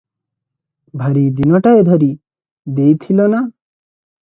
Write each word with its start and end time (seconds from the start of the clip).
ଭାରି 1.01 1.23
ଦିନଟାଏ 1.41 1.85
ଧରି 1.91 2.09
ଦେଇଥିଲ 2.81 3.31
ନା! 3.37 3.45